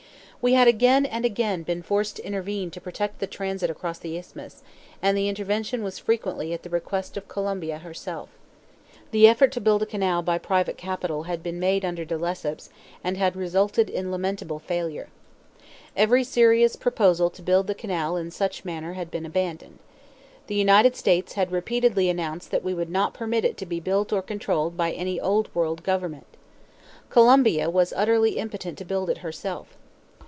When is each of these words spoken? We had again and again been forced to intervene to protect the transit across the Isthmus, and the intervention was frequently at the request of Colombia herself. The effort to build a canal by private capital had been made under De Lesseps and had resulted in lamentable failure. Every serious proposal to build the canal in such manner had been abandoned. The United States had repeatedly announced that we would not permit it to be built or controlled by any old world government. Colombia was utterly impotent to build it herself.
We 0.43 0.53
had 0.53 0.67
again 0.67 1.05
and 1.05 1.23
again 1.23 1.61
been 1.61 1.83
forced 1.83 2.15
to 2.15 2.25
intervene 2.25 2.71
to 2.71 2.81
protect 2.81 3.19
the 3.19 3.27
transit 3.27 3.69
across 3.69 3.99
the 3.99 4.17
Isthmus, 4.17 4.63
and 4.99 5.15
the 5.15 5.29
intervention 5.29 5.83
was 5.83 5.99
frequently 5.99 6.51
at 6.51 6.63
the 6.63 6.69
request 6.71 7.15
of 7.15 7.27
Colombia 7.27 7.77
herself. 7.77 8.27
The 9.11 9.27
effort 9.27 9.51
to 9.51 9.61
build 9.61 9.83
a 9.83 9.85
canal 9.85 10.23
by 10.23 10.39
private 10.39 10.77
capital 10.79 11.21
had 11.29 11.43
been 11.43 11.59
made 11.59 11.85
under 11.85 12.03
De 12.05 12.17
Lesseps 12.17 12.69
and 13.03 13.17
had 13.17 13.35
resulted 13.35 13.87
in 13.87 14.09
lamentable 14.09 14.57
failure. 14.57 15.09
Every 15.95 16.23
serious 16.23 16.75
proposal 16.75 17.29
to 17.29 17.43
build 17.43 17.67
the 17.67 17.75
canal 17.75 18.17
in 18.17 18.31
such 18.31 18.65
manner 18.65 18.93
had 18.93 19.11
been 19.11 19.27
abandoned. 19.27 19.77
The 20.47 20.55
United 20.55 20.95
States 20.95 21.33
had 21.33 21.51
repeatedly 21.51 22.09
announced 22.09 22.49
that 22.49 22.63
we 22.63 22.73
would 22.73 22.89
not 22.89 23.13
permit 23.13 23.45
it 23.45 23.57
to 23.57 23.67
be 23.67 23.79
built 23.79 24.11
or 24.11 24.23
controlled 24.23 24.75
by 24.75 24.91
any 24.91 25.19
old 25.19 25.53
world 25.53 25.83
government. 25.83 26.25
Colombia 27.11 27.69
was 27.69 27.93
utterly 27.95 28.39
impotent 28.39 28.79
to 28.79 28.85
build 28.85 29.07
it 29.11 29.19
herself. 29.19 29.77